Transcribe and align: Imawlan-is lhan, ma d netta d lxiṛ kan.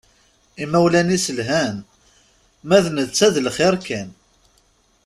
Imawlan-is 0.63 1.25
lhan, 1.37 1.75
ma 2.67 2.77
d 2.83 2.85
netta 2.91 3.27
d 3.33 3.35
lxiṛ 3.45 3.75
kan. 3.85 4.09